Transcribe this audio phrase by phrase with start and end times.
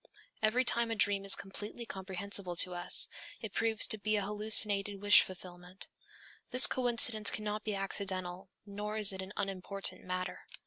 [0.41, 3.07] Every time a dream is completely comprehensible to us,
[3.39, 5.89] it proves to be an hallucinated wish fulfillment.
[6.49, 10.39] This coincidence cannot be accidental, nor is it an unimportant matter.